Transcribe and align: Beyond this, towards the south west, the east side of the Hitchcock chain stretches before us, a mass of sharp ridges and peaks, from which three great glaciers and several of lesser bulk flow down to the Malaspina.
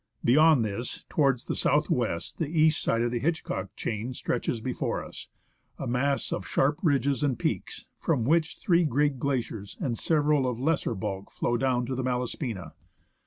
Beyond 0.23 0.65
this, 0.65 1.05
towards 1.09 1.45
the 1.45 1.53
south 1.53 1.87
west, 1.87 2.39
the 2.39 2.47
east 2.47 2.81
side 2.81 3.03
of 3.03 3.11
the 3.11 3.19
Hitchcock 3.19 3.75
chain 3.75 4.15
stretches 4.15 4.59
before 4.59 5.05
us, 5.05 5.27
a 5.77 5.85
mass 5.85 6.33
of 6.33 6.47
sharp 6.47 6.79
ridges 6.81 7.21
and 7.21 7.37
peaks, 7.37 7.85
from 7.99 8.25
which 8.25 8.57
three 8.57 8.83
great 8.83 9.19
glaciers 9.19 9.77
and 9.79 9.95
several 9.95 10.47
of 10.49 10.59
lesser 10.59 10.95
bulk 10.95 11.29
flow 11.29 11.55
down 11.55 11.85
to 11.85 11.93
the 11.93 12.01
Malaspina. 12.01 12.73